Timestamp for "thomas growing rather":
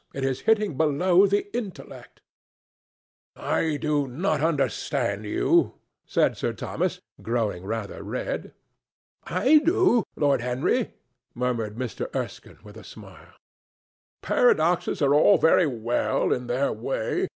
6.53-8.01